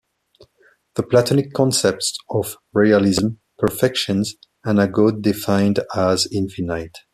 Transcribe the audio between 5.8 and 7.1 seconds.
as infinite.